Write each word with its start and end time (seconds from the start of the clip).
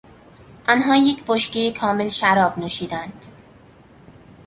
آنها 0.69 0.95
یک 0.95 1.23
بشکه 1.27 1.71
کامل 1.71 2.09
شراب 2.09 2.59
نوشیدند. 2.59 3.25